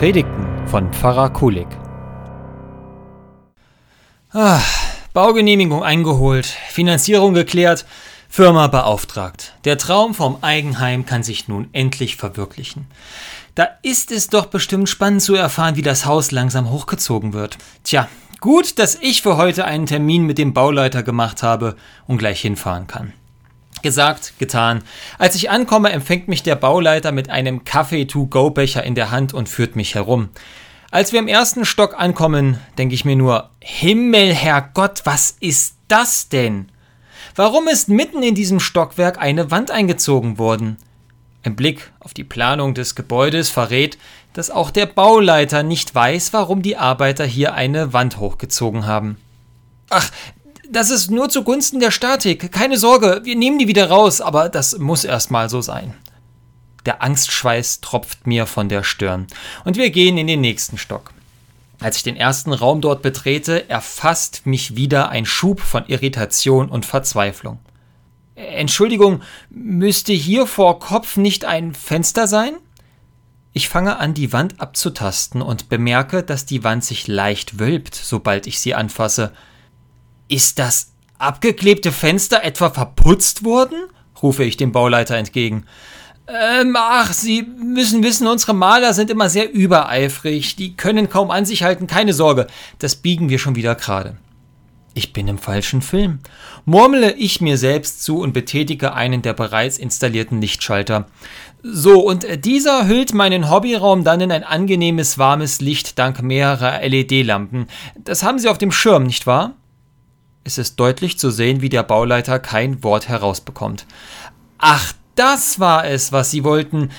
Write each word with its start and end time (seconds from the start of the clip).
Predigten 0.00 0.66
von 0.66 0.90
Pfarrer 0.94 1.28
Kulig. 1.28 1.66
Ah, 4.32 4.62
Baugenehmigung 5.12 5.82
eingeholt, 5.82 6.46
Finanzierung 6.46 7.34
geklärt, 7.34 7.84
Firma 8.26 8.68
beauftragt. 8.68 9.52
Der 9.66 9.76
Traum 9.76 10.14
vom 10.14 10.38
Eigenheim 10.40 11.04
kann 11.04 11.22
sich 11.22 11.48
nun 11.48 11.68
endlich 11.72 12.16
verwirklichen. 12.16 12.86
Da 13.54 13.68
ist 13.82 14.10
es 14.10 14.28
doch 14.28 14.46
bestimmt 14.46 14.88
spannend 14.88 15.20
zu 15.20 15.34
erfahren, 15.34 15.76
wie 15.76 15.82
das 15.82 16.06
Haus 16.06 16.30
langsam 16.30 16.70
hochgezogen 16.70 17.34
wird. 17.34 17.58
Tja, 17.84 18.08
gut, 18.40 18.78
dass 18.78 18.94
ich 18.94 19.20
für 19.20 19.36
heute 19.36 19.66
einen 19.66 19.84
Termin 19.84 20.24
mit 20.24 20.38
dem 20.38 20.54
Bauleiter 20.54 21.02
gemacht 21.02 21.42
habe 21.42 21.76
und 22.06 22.16
gleich 22.16 22.40
hinfahren 22.40 22.86
kann. 22.86 23.12
Gesagt, 23.82 24.34
getan. 24.38 24.82
Als 25.18 25.34
ich 25.34 25.50
ankomme, 25.50 25.90
empfängt 25.90 26.28
mich 26.28 26.42
der 26.42 26.56
Bauleiter 26.56 27.12
mit 27.12 27.30
einem 27.30 27.64
Kaffee-to-go-Becher 27.64 28.82
in 28.84 28.94
der 28.94 29.10
Hand 29.10 29.32
und 29.32 29.48
führt 29.48 29.76
mich 29.76 29.94
herum. 29.94 30.28
Als 30.90 31.12
wir 31.12 31.20
im 31.20 31.28
ersten 31.28 31.64
Stock 31.64 31.98
ankommen, 31.98 32.58
denke 32.76 32.94
ich 32.94 33.04
mir 33.04 33.16
nur, 33.16 33.50
Himmel, 33.60 34.34
Herrgott, 34.34 35.02
was 35.04 35.36
ist 35.40 35.76
das 35.88 36.28
denn? 36.28 36.70
Warum 37.36 37.68
ist 37.68 37.88
mitten 37.88 38.22
in 38.22 38.34
diesem 38.34 38.60
Stockwerk 38.60 39.20
eine 39.20 39.50
Wand 39.50 39.70
eingezogen 39.70 40.38
worden? 40.38 40.76
Ein 41.42 41.56
Blick 41.56 41.92
auf 42.00 42.12
die 42.12 42.24
Planung 42.24 42.74
des 42.74 42.94
Gebäudes 42.94 43.50
verrät, 43.50 43.98
dass 44.32 44.50
auch 44.50 44.70
der 44.70 44.86
Bauleiter 44.86 45.62
nicht 45.62 45.94
weiß, 45.94 46.32
warum 46.32 46.60
die 46.60 46.76
Arbeiter 46.76 47.24
hier 47.24 47.54
eine 47.54 47.92
Wand 47.92 48.18
hochgezogen 48.18 48.84
haben. 48.84 49.16
Ach, 49.90 50.10
das 50.70 50.90
ist 50.90 51.10
nur 51.10 51.28
zugunsten 51.28 51.80
der 51.80 51.90
Statik. 51.90 52.52
Keine 52.52 52.78
Sorge, 52.78 53.20
wir 53.24 53.36
nehmen 53.36 53.58
die 53.58 53.68
wieder 53.68 53.90
raus, 53.90 54.20
aber 54.20 54.48
das 54.48 54.78
muss 54.78 55.04
erstmal 55.04 55.48
so 55.48 55.60
sein. 55.60 55.94
Der 56.86 57.02
Angstschweiß 57.02 57.80
tropft 57.80 58.26
mir 58.26 58.46
von 58.46 58.68
der 58.68 58.82
Stirn 58.84 59.26
und 59.64 59.76
wir 59.76 59.90
gehen 59.90 60.16
in 60.16 60.26
den 60.26 60.40
nächsten 60.40 60.78
Stock. 60.78 61.12
Als 61.78 61.96
ich 61.96 62.02
den 62.02 62.16
ersten 62.16 62.52
Raum 62.52 62.80
dort 62.80 63.02
betrete, 63.02 63.68
erfasst 63.68 64.46
mich 64.46 64.76
wieder 64.76 65.08
ein 65.08 65.26
Schub 65.26 65.60
von 65.60 65.86
Irritation 65.86 66.68
und 66.68 66.86
Verzweiflung. 66.86 67.58
Entschuldigung, 68.34 69.22
müsste 69.50 70.12
hier 70.12 70.46
vor 70.46 70.78
Kopf 70.78 71.16
nicht 71.16 71.44
ein 71.44 71.74
Fenster 71.74 72.26
sein? 72.26 72.54
Ich 73.52 73.68
fange 73.68 73.98
an, 73.98 74.14
die 74.14 74.32
Wand 74.32 74.60
abzutasten 74.60 75.42
und 75.42 75.68
bemerke, 75.68 76.22
dass 76.22 76.46
die 76.46 76.62
Wand 76.64 76.84
sich 76.84 77.08
leicht 77.08 77.58
wölbt, 77.58 77.94
sobald 77.94 78.46
ich 78.46 78.60
sie 78.60 78.74
anfasse. 78.74 79.32
Ist 80.30 80.60
das 80.60 80.92
abgeklebte 81.18 81.90
Fenster 81.90 82.44
etwa 82.44 82.70
verputzt 82.70 83.44
worden? 83.44 83.76
rufe 84.22 84.44
ich 84.44 84.56
dem 84.56 84.70
Bauleiter 84.70 85.16
entgegen. 85.16 85.64
Ähm, 86.28 86.76
ach, 86.78 87.12
Sie 87.12 87.42
müssen 87.42 88.04
wissen, 88.04 88.28
unsere 88.28 88.54
Maler 88.54 88.94
sind 88.94 89.10
immer 89.10 89.28
sehr 89.28 89.52
übereifrig. 89.52 90.54
Die 90.54 90.76
können 90.76 91.08
kaum 91.08 91.32
an 91.32 91.46
sich 91.46 91.64
halten, 91.64 91.88
keine 91.88 92.12
Sorge. 92.12 92.46
Das 92.78 92.94
biegen 92.94 93.28
wir 93.28 93.40
schon 93.40 93.56
wieder 93.56 93.74
gerade. 93.74 94.18
Ich 94.94 95.12
bin 95.12 95.26
im 95.26 95.38
falschen 95.38 95.82
Film. 95.82 96.20
Murmle 96.64 97.12
ich 97.14 97.40
mir 97.40 97.58
selbst 97.58 98.04
zu 98.04 98.20
und 98.20 98.32
betätige 98.32 98.92
einen 98.92 99.22
der 99.22 99.32
bereits 99.32 99.78
installierten 99.78 100.40
Lichtschalter. 100.40 101.06
So, 101.64 102.06
und 102.06 102.44
dieser 102.44 102.86
hüllt 102.86 103.14
meinen 103.14 103.50
Hobbyraum 103.50 104.04
dann 104.04 104.20
in 104.20 104.30
ein 104.30 104.44
angenehmes 104.44 105.18
warmes 105.18 105.60
Licht 105.60 105.98
dank 105.98 106.22
mehrerer 106.22 106.86
LED-Lampen. 106.86 107.66
Das 108.04 108.22
haben 108.22 108.38
Sie 108.38 108.48
auf 108.48 108.58
dem 108.58 108.70
Schirm, 108.70 109.02
nicht 109.02 109.26
wahr? 109.26 109.54
Es 110.44 110.58
ist 110.58 110.80
deutlich 110.80 111.18
zu 111.18 111.30
sehen, 111.30 111.60
wie 111.60 111.68
der 111.68 111.82
Bauleiter 111.82 112.38
kein 112.38 112.82
Wort 112.82 113.08
herausbekommt. 113.08 113.86
Ach, 114.58 114.92
das 115.14 115.60
war 115.60 115.86
es, 115.86 116.12
was 116.12 116.30
Sie 116.30 116.44
wollten. 116.44 116.90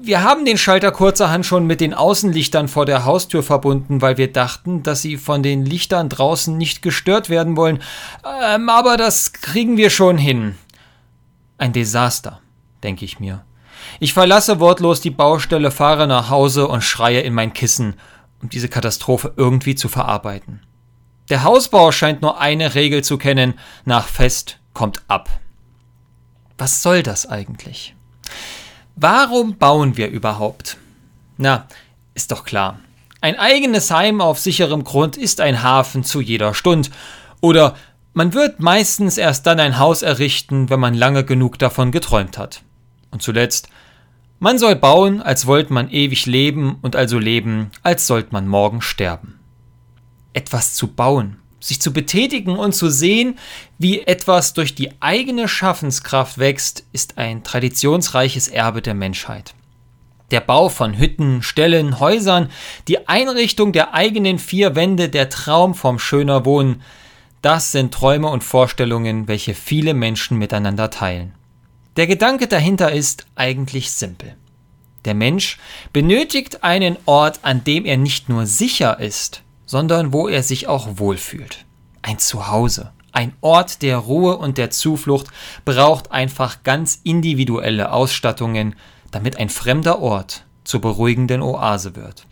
Wir 0.00 0.22
haben 0.22 0.44
den 0.44 0.58
Schalter 0.58 0.92
kurzerhand 0.92 1.46
schon 1.46 1.66
mit 1.66 1.80
den 1.80 1.94
Außenlichtern 1.94 2.68
vor 2.68 2.84
der 2.84 3.04
Haustür 3.04 3.42
verbunden, 3.42 4.02
weil 4.02 4.18
wir 4.18 4.30
dachten, 4.32 4.82
dass 4.82 5.02
Sie 5.02 5.16
von 5.16 5.42
den 5.42 5.64
Lichtern 5.64 6.08
draußen 6.08 6.56
nicht 6.56 6.82
gestört 6.82 7.30
werden 7.30 7.56
wollen. 7.56 7.82
Ähm, 8.44 8.68
aber 8.68 8.96
das 8.96 9.32
kriegen 9.32 9.76
wir 9.76 9.90
schon 9.90 10.18
hin. 10.18 10.56
Ein 11.56 11.72
Desaster, 11.72 12.40
denke 12.82 13.04
ich 13.04 13.18
mir. 13.18 13.44
Ich 13.98 14.12
verlasse 14.12 14.60
wortlos 14.60 15.00
die 15.00 15.10
Baustelle, 15.10 15.70
fahre 15.70 16.06
nach 16.06 16.30
Hause 16.30 16.68
und 16.68 16.82
schreie 16.82 17.20
in 17.20 17.34
mein 17.34 17.54
Kissen, 17.54 17.94
um 18.42 18.50
diese 18.50 18.68
Katastrophe 18.68 19.32
irgendwie 19.36 19.74
zu 19.74 19.88
verarbeiten. 19.88 20.60
Der 21.30 21.42
Hausbau 21.42 21.90
scheint 21.90 22.20
nur 22.20 22.38
eine 22.38 22.74
Regel 22.74 23.02
zu 23.02 23.16
kennen, 23.16 23.54
nach 23.86 24.08
Fest 24.08 24.58
kommt 24.74 25.02
ab. 25.08 25.30
Was 26.58 26.82
soll 26.82 27.02
das 27.02 27.26
eigentlich? 27.26 27.94
Warum 28.94 29.56
bauen 29.56 29.96
wir 29.96 30.08
überhaupt? 30.10 30.76
Na, 31.38 31.66
ist 32.12 32.30
doch 32.30 32.44
klar. 32.44 32.78
Ein 33.22 33.38
eigenes 33.38 33.90
Heim 33.90 34.20
auf 34.20 34.38
sicherem 34.38 34.84
Grund 34.84 35.16
ist 35.16 35.40
ein 35.40 35.62
Hafen 35.62 36.04
zu 36.04 36.20
jeder 36.20 36.52
Stund. 36.52 36.90
Oder 37.40 37.74
man 38.12 38.34
wird 38.34 38.60
meistens 38.60 39.16
erst 39.16 39.46
dann 39.46 39.60
ein 39.60 39.78
Haus 39.78 40.02
errichten, 40.02 40.68
wenn 40.68 40.78
man 40.78 40.92
lange 40.92 41.24
genug 41.24 41.58
davon 41.58 41.90
geträumt 41.90 42.36
hat. 42.36 42.60
Und 43.10 43.22
zuletzt, 43.22 43.70
man 44.40 44.58
soll 44.58 44.76
bauen, 44.76 45.22
als 45.22 45.46
wollte 45.46 45.72
man 45.72 45.88
ewig 45.88 46.26
leben 46.26 46.76
und 46.82 46.96
also 46.96 47.18
leben, 47.18 47.70
als 47.82 48.06
sollte 48.06 48.32
man 48.32 48.46
morgen 48.46 48.82
sterben 48.82 49.40
etwas 50.34 50.74
zu 50.74 50.88
bauen, 50.88 51.38
sich 51.60 51.80
zu 51.80 51.92
betätigen 51.92 52.56
und 52.56 52.74
zu 52.74 52.90
sehen, 52.90 53.38
wie 53.78 54.02
etwas 54.02 54.52
durch 54.52 54.74
die 54.74 54.90
eigene 55.00 55.48
Schaffenskraft 55.48 56.38
wächst, 56.38 56.84
ist 56.92 57.16
ein 57.16 57.42
traditionsreiches 57.42 58.48
Erbe 58.48 58.82
der 58.82 58.94
Menschheit. 58.94 59.54
Der 60.30 60.40
Bau 60.40 60.68
von 60.68 60.98
Hütten, 60.98 61.42
Ställen, 61.42 62.00
Häusern, 62.00 62.50
die 62.88 63.08
Einrichtung 63.08 63.72
der 63.72 63.94
eigenen 63.94 64.38
vier 64.38 64.74
Wände, 64.74 65.08
der 65.08 65.30
Traum 65.30 65.74
vom 65.74 65.98
schöner 65.98 66.44
Wohnen, 66.44 66.82
das 67.40 67.72
sind 67.72 67.92
Träume 67.92 68.28
und 68.28 68.42
Vorstellungen, 68.42 69.28
welche 69.28 69.54
viele 69.54 69.94
Menschen 69.94 70.38
miteinander 70.38 70.90
teilen. 70.90 71.34
Der 71.96 72.06
Gedanke 72.06 72.48
dahinter 72.48 72.92
ist 72.92 73.26
eigentlich 73.36 73.90
simpel. 73.92 74.34
Der 75.04 75.14
Mensch 75.14 75.58
benötigt 75.92 76.64
einen 76.64 76.96
Ort, 77.04 77.40
an 77.42 77.62
dem 77.62 77.84
er 77.84 77.98
nicht 77.98 78.28
nur 78.28 78.46
sicher 78.46 78.98
ist, 78.98 79.42
sondern 79.74 80.12
wo 80.12 80.28
er 80.28 80.44
sich 80.44 80.68
auch 80.68 80.86
wohlfühlt. 80.98 81.64
Ein 82.00 82.20
Zuhause, 82.20 82.92
ein 83.10 83.32
Ort 83.40 83.82
der 83.82 83.96
Ruhe 83.96 84.36
und 84.36 84.56
der 84.56 84.70
Zuflucht 84.70 85.26
braucht 85.64 86.12
einfach 86.12 86.62
ganz 86.62 87.00
individuelle 87.02 87.90
Ausstattungen, 87.90 88.76
damit 89.10 89.36
ein 89.36 89.48
fremder 89.48 89.98
Ort 89.98 90.44
zur 90.62 90.80
beruhigenden 90.80 91.42
Oase 91.42 91.96
wird. 91.96 92.24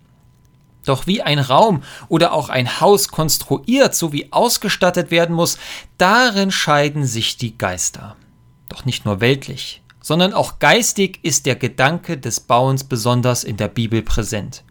Doch 0.85 1.09
wie 1.09 1.21
ein 1.21 1.41
Raum 1.41 1.83
oder 2.07 2.33
auch 2.33 2.49
ein 2.49 2.81
Haus 2.81 3.09
konstruiert 3.09 3.97
sowie 3.97 4.29
ausgestattet 4.31 5.11
werden 5.11 5.35
muss, 5.35 5.59
darin 5.99 6.53
scheiden 6.53 7.07
sich 7.07 7.39
die 7.39 7.59
Geister. 7.59 8.15
Doch 8.69 8.85
nicht 8.85 9.05
nur 9.05 9.21
weltlich, 9.21 9.83
sondern 10.01 10.33
auch 10.33 10.61
geistig 10.61 11.19
ist 11.25 11.47
der 11.47 11.57
Gedanke 11.57 12.19
des 12.19 12.39
Bauens 12.39 12.85
besonders 12.85 13.43
in 13.43 13.57
der 13.57 13.67
Bibel 13.67 14.01
präsent. 14.03 14.63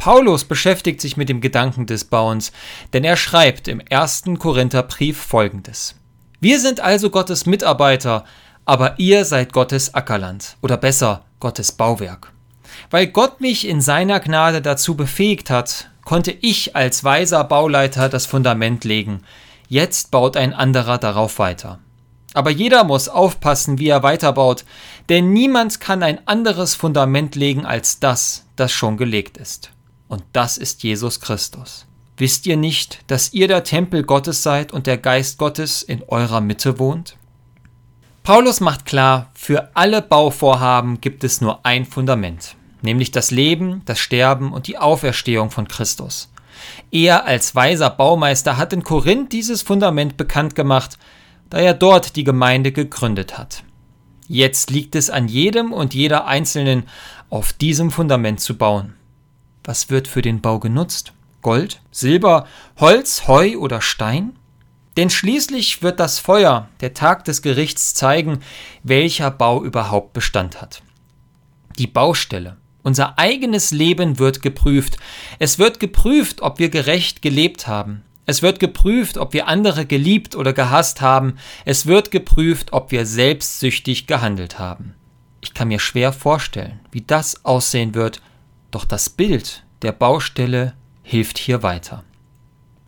Paulus 0.00 0.44
beschäftigt 0.44 0.98
sich 1.02 1.18
mit 1.18 1.28
dem 1.28 1.42
Gedanken 1.42 1.84
des 1.84 2.06
Bauens, 2.06 2.52
denn 2.94 3.04
er 3.04 3.18
schreibt 3.18 3.68
im 3.68 3.80
ersten 3.80 4.38
Korintherbrief 4.38 5.18
folgendes. 5.18 5.94
Wir 6.40 6.58
sind 6.58 6.80
also 6.80 7.10
Gottes 7.10 7.44
Mitarbeiter, 7.44 8.24
aber 8.64 8.98
ihr 8.98 9.26
seid 9.26 9.52
Gottes 9.52 9.92
Ackerland 9.92 10.56
oder 10.62 10.78
besser 10.78 11.26
Gottes 11.38 11.72
Bauwerk. 11.72 12.32
Weil 12.88 13.08
Gott 13.08 13.42
mich 13.42 13.68
in 13.68 13.82
seiner 13.82 14.20
Gnade 14.20 14.62
dazu 14.62 14.96
befähigt 14.96 15.50
hat, 15.50 15.90
konnte 16.06 16.30
ich 16.30 16.74
als 16.74 17.04
weiser 17.04 17.44
Bauleiter 17.44 18.08
das 18.08 18.24
Fundament 18.24 18.84
legen. 18.84 19.20
Jetzt 19.68 20.10
baut 20.10 20.38
ein 20.38 20.54
anderer 20.54 20.96
darauf 20.96 21.38
weiter. 21.38 21.78
Aber 22.32 22.48
jeder 22.48 22.84
muss 22.84 23.10
aufpassen, 23.10 23.78
wie 23.78 23.88
er 23.88 24.02
weiterbaut, 24.02 24.64
denn 25.10 25.34
niemand 25.34 25.78
kann 25.78 26.02
ein 26.02 26.26
anderes 26.26 26.74
Fundament 26.74 27.34
legen 27.36 27.66
als 27.66 28.00
das, 28.00 28.46
das 28.56 28.72
schon 28.72 28.96
gelegt 28.96 29.36
ist 29.36 29.72
und 30.10 30.24
das 30.32 30.58
ist 30.58 30.82
Jesus 30.82 31.20
Christus. 31.20 31.86
Wisst 32.18 32.44
ihr 32.44 32.58
nicht, 32.58 32.98
dass 33.06 33.32
ihr 33.32 33.48
der 33.48 33.64
Tempel 33.64 34.02
Gottes 34.02 34.42
seid 34.42 34.72
und 34.72 34.86
der 34.86 34.98
Geist 34.98 35.38
Gottes 35.38 35.82
in 35.82 36.02
eurer 36.02 36.42
Mitte 36.42 36.78
wohnt? 36.78 37.16
Paulus 38.22 38.60
macht 38.60 38.84
klar, 38.84 39.30
für 39.32 39.70
alle 39.74 40.02
Bauvorhaben 40.02 41.00
gibt 41.00 41.24
es 41.24 41.40
nur 41.40 41.64
ein 41.64 41.86
Fundament, 41.86 42.56
nämlich 42.82 43.12
das 43.12 43.30
Leben, 43.30 43.82
das 43.86 43.98
Sterben 44.00 44.52
und 44.52 44.66
die 44.66 44.76
Auferstehung 44.76 45.50
von 45.50 45.66
Christus. 45.66 46.30
Er 46.90 47.24
als 47.24 47.54
weiser 47.54 47.88
Baumeister 47.88 48.58
hat 48.58 48.74
in 48.74 48.82
Korinth 48.82 49.32
dieses 49.32 49.62
Fundament 49.62 50.16
bekannt 50.16 50.54
gemacht, 50.54 50.98
da 51.48 51.58
er 51.58 51.72
dort 51.72 52.16
die 52.16 52.24
Gemeinde 52.24 52.72
gegründet 52.72 53.38
hat. 53.38 53.62
Jetzt 54.28 54.70
liegt 54.70 54.94
es 54.94 55.08
an 55.08 55.28
jedem 55.28 55.72
und 55.72 55.94
jeder 55.94 56.26
Einzelnen, 56.26 56.84
auf 57.30 57.52
diesem 57.52 57.90
Fundament 57.90 58.40
zu 58.40 58.58
bauen. 58.58 58.94
Was 59.64 59.90
wird 59.90 60.08
für 60.08 60.22
den 60.22 60.40
Bau 60.40 60.58
genutzt? 60.58 61.12
Gold, 61.42 61.80
Silber, 61.90 62.46
Holz, 62.78 63.26
Heu 63.26 63.56
oder 63.56 63.80
Stein? 63.80 64.36
Denn 64.96 65.10
schließlich 65.10 65.82
wird 65.82 66.00
das 66.00 66.18
Feuer, 66.18 66.68
der 66.80 66.94
Tag 66.94 67.24
des 67.24 67.42
Gerichts, 67.42 67.94
zeigen, 67.94 68.40
welcher 68.82 69.30
Bau 69.30 69.62
überhaupt 69.62 70.12
Bestand 70.12 70.60
hat. 70.60 70.82
Die 71.78 71.86
Baustelle, 71.86 72.56
Unser 72.82 73.18
eigenes 73.18 73.72
Leben 73.72 74.18
wird 74.18 74.40
geprüft. 74.42 74.96
Es 75.38 75.58
wird 75.58 75.80
geprüft, 75.80 76.40
ob 76.40 76.58
wir 76.58 76.70
gerecht 76.70 77.20
gelebt 77.20 77.66
haben. 77.66 78.02
Es 78.24 78.42
wird 78.42 78.58
geprüft, 78.58 79.18
ob 79.18 79.32
wir 79.32 79.48
andere 79.48 79.84
geliebt 79.86 80.34
oder 80.34 80.52
gehasst 80.52 81.00
haben. 81.00 81.36
Es 81.64 81.86
wird 81.86 82.10
geprüft, 82.10 82.72
ob 82.72 82.90
wir 82.90 83.04
selbstsüchtig 83.04 84.06
gehandelt 84.06 84.58
haben. 84.58 84.94
Ich 85.42 85.52
kann 85.52 85.68
mir 85.68 85.80
schwer 85.80 86.12
vorstellen, 86.12 86.80
wie 86.90 87.02
das 87.02 87.44
aussehen 87.44 87.94
wird, 87.94 88.22
doch 88.70 88.84
das 88.84 89.10
Bild 89.10 89.64
der 89.82 89.92
Baustelle 89.92 90.74
hilft 91.02 91.38
hier 91.38 91.62
weiter. 91.62 92.04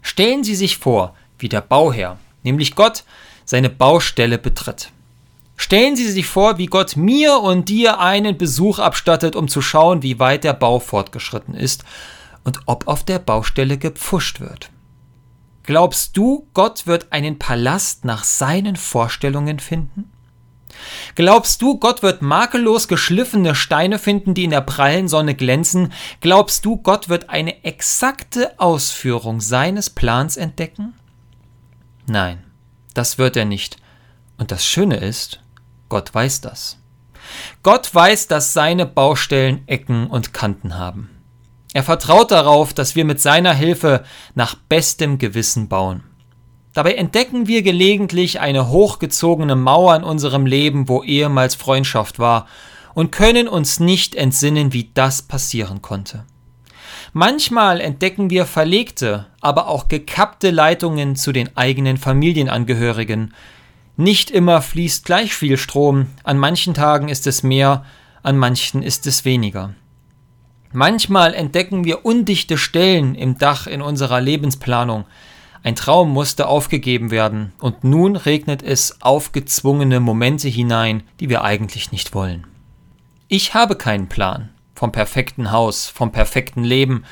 Stellen 0.03 0.45
Sie 0.45 0.55
sich 0.55 0.79
vor, 0.79 1.15
wie 1.39 1.49
der 1.49 1.61
Bauherr, 1.61 2.19
nämlich 2.43 2.75
Gott, 2.75 3.05
seine 3.45 3.71
Baustelle 3.71 4.39
betritt. 4.39 4.91
Stellen 5.57 5.97
Sie 5.97 6.11
sich 6.11 6.27
vor, 6.27 6.59
wie 6.59 6.67
Gott 6.67 6.97
mir 6.97 7.39
und 7.39 7.69
dir 7.69 8.01
einen 8.01 8.37
Besuch 8.37 8.79
abstattet, 8.79 9.37
um 9.37 9.49
zu 9.49 9.63
schauen, 9.63 10.03
wie 10.03 10.19
weit 10.19 10.45
der 10.45 10.55
Bau 10.55 10.81
fortgeschritten 10.81 11.55
ist 11.55 11.85
und 12.45 12.61
ob 12.67 12.89
auf 12.89 13.05
der 13.05 13.19
Baustelle 13.19 13.79
gepfuscht 13.79 14.41
wird. 14.41 14.71
Glaubst 15.65 16.17
du, 16.17 16.49
Gott 16.55 16.87
wird 16.87 17.13
einen 17.13 17.39
Palast 17.39 18.05
nach 18.05 18.25
seinen 18.25 18.77
Vorstellungen 18.77 19.61
finden? 19.61 20.12
Glaubst 21.15 21.63
du, 21.63 21.79
Gott 21.79 22.03
wird 22.03 22.23
makellos 22.23 22.89
geschliffene 22.89 23.55
Steine 23.55 23.99
finden, 23.99 24.35
die 24.35 24.45
in 24.45 24.51
der 24.51 24.61
prallen 24.61 25.09
Sonne 25.09 25.35
glänzen? 25.35 25.93
Glaubst 26.21 26.65
du, 26.65 26.77
Gott 26.77 27.09
wird 27.09 27.31
eine 27.31 27.65
exakte 27.65 28.59
Ausführung 28.59 29.41
seines 29.41 29.91
Plans 29.91 30.37
entdecken? 30.37 30.95
Nein, 32.07 32.43
das 32.95 33.19
wird 33.19 33.37
er 33.37 33.45
nicht. 33.45 33.77
Und 34.39 34.51
das 34.51 34.67
Schöne 34.67 34.97
ist, 34.97 35.41
Gott 35.89 36.15
weiß 36.15 36.41
das. 36.41 36.79
Gott 37.63 37.95
weiß, 37.95 38.27
dass 38.27 38.53
seine 38.53 38.87
Baustellen 38.87 39.63
Ecken 39.67 40.09
und 40.09 40.33
Kanten 40.33 40.77
haben. 40.79 41.11
Er 41.73 41.83
vertraut 41.83 42.31
darauf, 42.31 42.75
dass 42.75 42.97
wir 42.97 43.05
mit 43.05 43.21
seiner 43.21 43.55
Hilfe 43.55 44.05
nach 44.35 44.55
bestem 44.55 45.19
Gewissen 45.19 45.69
bauen. 45.69 46.03
Dabei 46.73 46.95
entdecken 46.95 47.47
wir 47.47 47.63
gelegentlich 47.63 48.41
eine 48.41 48.69
hochgezogene 48.69 49.57
Mauer 49.57 49.97
in 49.97 50.05
unserem 50.05 50.47
Leben, 50.47 50.89
wo 50.89 51.03
ehemals 51.03 51.55
Freundschaft 51.55 52.19
war, 52.19 52.47
und 52.95 53.13
können 53.13 53.49
uns 53.49 53.81
nicht 53.81 54.15
entsinnen, 54.15 54.73
wie 54.73 54.91
das 54.95 55.23
passieren 55.23 55.83
konnte. 55.83 56.25
Manchmal 57.13 57.81
entdecken 57.81 58.31
wir 58.31 58.47
verlegte, 58.47 59.27
aber 59.41 59.69
auch 59.69 59.89
gekappte 59.89 60.51
Leitungen 60.51 61.17
zu 61.17 61.33
den 61.33 61.57
eigenen 61.57 61.99
Familienangehörigen, 61.99 63.35
nicht 63.97 64.31
immer 64.31 64.63
fließt 64.63 65.05
gleich 65.05 65.35
viel 65.35 65.59
Strom, 65.59 66.07
an 66.25 66.39
manchen 66.39 66.73
Tagen 66.73 67.09
ist 67.09 67.27
es 67.27 67.43
mehr, 67.43 67.85
an 68.23 68.39
manchen 68.39 68.83
ist 68.83 69.07
es 69.07 69.27
weniger. 69.27 69.75
Manchmal 70.73 71.35
entdecken 71.35 71.85
wir 71.85 72.07
undichte 72.07 72.57
Stellen 72.57 73.15
im 73.15 73.37
Dach 73.37 73.67
in 73.67 73.83
unserer 73.83 74.23
Lebensplanung. 74.23 75.05
Ein 75.65 75.77
Traum 75.77 76.11
musste 76.11 76.49
aufgegeben 76.49 77.11
werden, 77.11 77.53
und 77.61 77.85
nun 77.85 78.17
regnet 78.17 78.63
es 78.63 79.01
aufgezwungene 79.01 80.01
Momente 80.01 80.49
hinein, 80.49 81.05
die 81.21 81.29
wir 81.29 81.45
eigentlich 81.45 81.93
nicht 81.93 82.15
wollen. 82.15 82.47
Ich 83.29 83.55
habe 83.55 83.77
keinen 83.77 84.09
Plan 84.09 84.51
vom 84.75 84.91
perfekten 84.91 85.53
Haus, 85.53 85.87
vom 85.87 86.11
perfekten 86.11 86.65
Leben, 86.65 87.05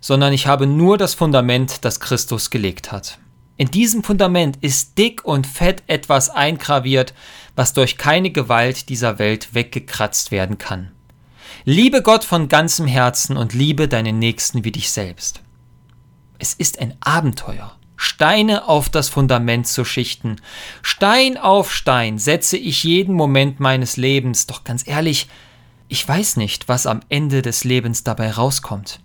sondern 0.00 0.32
ich 0.32 0.46
habe 0.48 0.66
nur 0.66 0.98
das 0.98 1.14
Fundament, 1.14 1.84
das 1.84 2.00
Christus 2.00 2.50
gelegt 2.50 2.90
hat. 2.90 3.18
In 3.56 3.70
diesem 3.70 4.02
Fundament 4.02 4.58
ist 4.60 4.98
dick 4.98 5.24
und 5.24 5.46
fett 5.46 5.84
etwas 5.86 6.28
eingraviert, 6.28 7.14
was 7.54 7.72
durch 7.72 7.96
keine 7.96 8.30
Gewalt 8.30 8.88
dieser 8.88 9.20
Welt 9.20 9.54
weggekratzt 9.54 10.32
werden 10.32 10.58
kann. 10.58 10.90
Liebe 11.64 12.02
Gott 12.02 12.24
von 12.24 12.48
ganzem 12.48 12.88
Herzen 12.88 13.36
und 13.36 13.54
liebe 13.54 13.86
deinen 13.86 14.18
Nächsten 14.18 14.64
wie 14.64 14.72
dich 14.72 14.90
selbst. 14.90 15.40
Es 16.38 16.52
ist 16.52 16.80
ein 16.80 16.96
Abenteuer. 17.00 17.76
Steine 18.04 18.68
auf 18.68 18.88
das 18.88 19.08
Fundament 19.08 19.66
zu 19.66 19.84
schichten. 19.84 20.36
Stein 20.82 21.36
auf 21.36 21.72
Stein 21.72 22.18
setze 22.18 22.56
ich 22.56 22.84
jeden 22.84 23.14
Moment 23.14 23.60
meines 23.60 23.96
Lebens, 23.96 24.46
doch 24.46 24.62
ganz 24.62 24.86
ehrlich, 24.86 25.28
ich 25.88 26.06
weiß 26.06 26.36
nicht, 26.36 26.68
was 26.68 26.86
am 26.86 27.00
Ende 27.08 27.42
des 27.42 27.64
Lebens 27.64 28.04
dabei 28.04 28.30
rauskommt. 28.30 29.00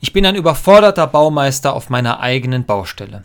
Ich 0.00 0.12
bin 0.12 0.26
ein 0.26 0.34
überforderter 0.34 1.06
Baumeister 1.06 1.74
auf 1.74 1.90
meiner 1.90 2.20
eigenen 2.20 2.64
Baustelle. 2.64 3.24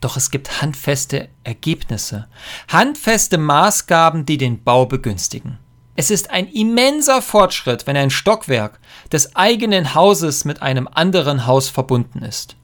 Doch 0.00 0.16
es 0.16 0.30
gibt 0.30 0.62
handfeste 0.62 1.28
Ergebnisse, 1.42 2.28
handfeste 2.68 3.38
Maßgaben, 3.38 4.26
die 4.26 4.36
den 4.36 4.62
Bau 4.62 4.86
begünstigen. 4.86 5.58
Es 5.96 6.10
ist 6.10 6.30
ein 6.30 6.46
immenser 6.46 7.22
Fortschritt, 7.22 7.86
wenn 7.86 7.96
ein 7.96 8.10
Stockwerk 8.10 8.78
des 9.10 9.34
eigenen 9.34 9.94
Hauses 9.94 10.44
mit 10.44 10.62
einem 10.62 10.86
anderen 10.86 11.46
Haus 11.46 11.68
verbunden 11.70 12.22
ist. 12.22 12.57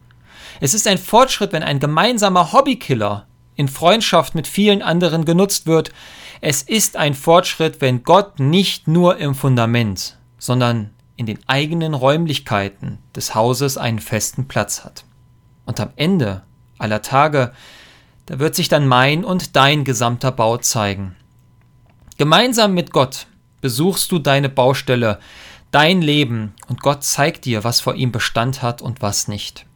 Es 0.60 0.74
ist 0.74 0.86
ein 0.86 0.98
Fortschritt, 0.98 1.52
wenn 1.52 1.62
ein 1.62 1.80
gemeinsamer 1.80 2.52
Hobbykiller 2.52 3.26
in 3.56 3.68
Freundschaft 3.68 4.34
mit 4.34 4.46
vielen 4.46 4.82
anderen 4.82 5.24
genutzt 5.24 5.66
wird. 5.66 5.92
Es 6.40 6.62
ist 6.62 6.96
ein 6.96 7.14
Fortschritt, 7.14 7.80
wenn 7.80 8.02
Gott 8.02 8.40
nicht 8.40 8.88
nur 8.88 9.16
im 9.16 9.34
Fundament, 9.34 10.18
sondern 10.38 10.90
in 11.16 11.26
den 11.26 11.38
eigenen 11.46 11.94
Räumlichkeiten 11.94 12.98
des 13.14 13.34
Hauses 13.34 13.78
einen 13.78 14.00
festen 14.00 14.48
Platz 14.48 14.84
hat. 14.84 15.04
Und 15.64 15.80
am 15.80 15.90
Ende 15.96 16.42
aller 16.78 17.02
Tage, 17.02 17.52
da 18.26 18.38
wird 18.38 18.54
sich 18.54 18.68
dann 18.68 18.88
mein 18.88 19.24
und 19.24 19.56
dein 19.56 19.84
gesamter 19.84 20.32
Bau 20.32 20.56
zeigen. 20.58 21.14
Gemeinsam 22.16 22.74
mit 22.74 22.92
Gott 22.92 23.26
besuchst 23.60 24.12
du 24.12 24.18
deine 24.18 24.48
Baustelle, 24.48 25.18
dein 25.70 26.02
Leben, 26.02 26.54
und 26.68 26.82
Gott 26.82 27.02
zeigt 27.02 27.44
dir, 27.44 27.64
was 27.64 27.80
vor 27.80 27.94
ihm 27.94 28.12
Bestand 28.12 28.62
hat 28.62 28.82
und 28.82 29.02
was 29.02 29.28
nicht. 29.28 29.66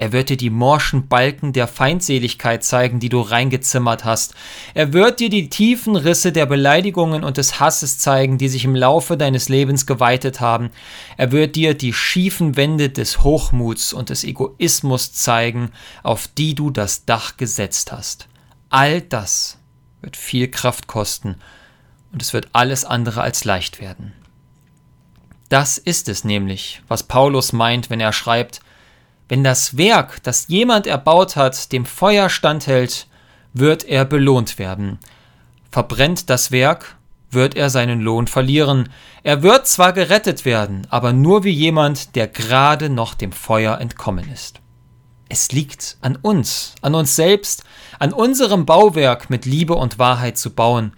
Er 0.00 0.12
wird 0.12 0.30
dir 0.30 0.38
die 0.38 0.48
morschen 0.48 1.08
Balken 1.08 1.52
der 1.52 1.68
Feindseligkeit 1.68 2.64
zeigen, 2.64 3.00
die 3.00 3.10
du 3.10 3.20
reingezimmert 3.20 4.06
hast. 4.06 4.34
Er 4.72 4.94
wird 4.94 5.20
dir 5.20 5.28
die 5.28 5.50
tiefen 5.50 5.94
Risse 5.94 6.32
der 6.32 6.46
Beleidigungen 6.46 7.22
und 7.22 7.36
des 7.36 7.60
Hasses 7.60 7.98
zeigen, 7.98 8.38
die 8.38 8.48
sich 8.48 8.64
im 8.64 8.74
Laufe 8.74 9.18
deines 9.18 9.50
Lebens 9.50 9.84
geweitet 9.84 10.40
haben. 10.40 10.70
Er 11.18 11.32
wird 11.32 11.54
dir 11.54 11.74
die 11.74 11.92
schiefen 11.92 12.56
Wände 12.56 12.88
des 12.88 13.24
Hochmuts 13.24 13.92
und 13.92 14.08
des 14.08 14.24
Egoismus 14.24 15.12
zeigen, 15.12 15.70
auf 16.02 16.28
die 16.28 16.54
du 16.54 16.70
das 16.70 17.04
Dach 17.04 17.36
gesetzt 17.36 17.92
hast. 17.92 18.26
All 18.70 19.02
das 19.02 19.58
wird 20.00 20.16
viel 20.16 20.48
Kraft 20.48 20.86
kosten 20.86 21.36
und 22.10 22.22
es 22.22 22.32
wird 22.32 22.48
alles 22.54 22.86
andere 22.86 23.20
als 23.20 23.44
leicht 23.44 23.82
werden. 23.82 24.14
Das 25.50 25.76
ist 25.76 26.08
es 26.08 26.24
nämlich, 26.24 26.80
was 26.88 27.02
Paulus 27.02 27.52
meint, 27.52 27.90
wenn 27.90 28.00
er 28.00 28.14
schreibt, 28.14 28.62
wenn 29.30 29.44
das 29.44 29.76
Werk, 29.76 30.20
das 30.24 30.48
jemand 30.48 30.88
erbaut 30.88 31.36
hat, 31.36 31.70
dem 31.70 31.86
Feuer 31.86 32.28
standhält, 32.28 33.06
wird 33.52 33.84
er 33.84 34.04
belohnt 34.04 34.58
werden. 34.58 34.98
Verbrennt 35.70 36.28
das 36.28 36.50
Werk, 36.50 36.96
wird 37.30 37.54
er 37.54 37.70
seinen 37.70 38.00
Lohn 38.00 38.26
verlieren. 38.26 38.88
Er 39.22 39.44
wird 39.44 39.68
zwar 39.68 39.92
gerettet 39.92 40.44
werden, 40.44 40.84
aber 40.90 41.12
nur 41.12 41.44
wie 41.44 41.52
jemand, 41.52 42.16
der 42.16 42.26
gerade 42.26 42.90
noch 42.90 43.14
dem 43.14 43.30
Feuer 43.30 43.78
entkommen 43.78 44.28
ist. 44.32 44.60
Es 45.28 45.52
liegt 45.52 45.96
an 46.00 46.16
uns, 46.16 46.74
an 46.82 46.96
uns 46.96 47.14
selbst, 47.14 47.62
an 48.00 48.12
unserem 48.12 48.66
Bauwerk 48.66 49.30
mit 49.30 49.46
Liebe 49.46 49.74
und 49.76 50.00
Wahrheit 50.00 50.38
zu 50.38 50.52
bauen. 50.52 50.92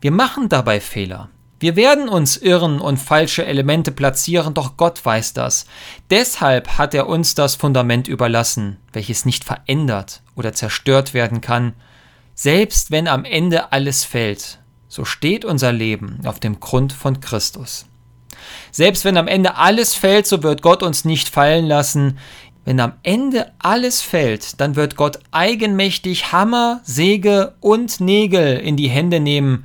Wir 0.00 0.12
machen 0.12 0.48
dabei 0.48 0.80
Fehler. 0.80 1.30
Wir 1.62 1.76
werden 1.76 2.08
uns 2.08 2.36
irren 2.38 2.80
und 2.80 2.96
falsche 2.96 3.46
Elemente 3.46 3.92
platzieren, 3.92 4.52
doch 4.52 4.76
Gott 4.76 5.04
weiß 5.04 5.32
das. 5.32 5.64
Deshalb 6.10 6.76
hat 6.76 6.92
er 6.92 7.06
uns 7.06 7.36
das 7.36 7.54
Fundament 7.54 8.08
überlassen, 8.08 8.78
welches 8.92 9.24
nicht 9.24 9.44
verändert 9.44 10.22
oder 10.34 10.54
zerstört 10.54 11.14
werden 11.14 11.40
kann. 11.40 11.74
Selbst 12.34 12.90
wenn 12.90 13.06
am 13.06 13.24
Ende 13.24 13.70
alles 13.70 14.02
fällt, 14.02 14.58
so 14.88 15.04
steht 15.04 15.44
unser 15.44 15.70
Leben 15.70 16.18
auf 16.24 16.40
dem 16.40 16.58
Grund 16.58 16.92
von 16.92 17.20
Christus. 17.20 17.86
Selbst 18.72 19.04
wenn 19.04 19.16
am 19.16 19.28
Ende 19.28 19.54
alles 19.54 19.94
fällt, 19.94 20.26
so 20.26 20.42
wird 20.42 20.62
Gott 20.62 20.82
uns 20.82 21.04
nicht 21.04 21.28
fallen 21.28 21.66
lassen. 21.66 22.18
Wenn 22.64 22.80
am 22.80 22.94
Ende 23.04 23.52
alles 23.60 24.02
fällt, 24.02 24.60
dann 24.60 24.74
wird 24.74 24.96
Gott 24.96 25.20
eigenmächtig 25.30 26.32
Hammer, 26.32 26.80
Säge 26.82 27.54
und 27.60 28.00
Nägel 28.00 28.58
in 28.58 28.76
die 28.76 28.90
Hände 28.90 29.20
nehmen 29.20 29.64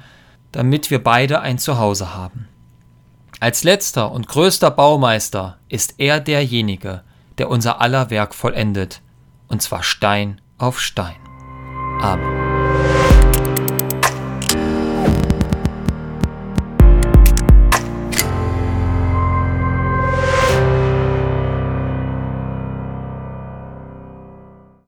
damit 0.51 0.89
wir 0.91 1.03
beide 1.03 1.41
ein 1.41 1.57
Zuhause 1.57 2.15
haben. 2.15 2.47
Als 3.39 3.63
letzter 3.63 4.11
und 4.11 4.27
größter 4.27 4.71
Baumeister 4.71 5.57
ist 5.69 5.95
er 5.97 6.19
derjenige, 6.19 7.03
der 7.37 7.49
unser 7.49 7.81
aller 7.81 8.09
Werk 8.09 8.33
vollendet, 8.33 9.01
und 9.47 9.61
zwar 9.61 9.83
Stein 9.83 10.41
auf 10.57 10.79
Stein. 10.79 11.17
Amen. 12.01 12.36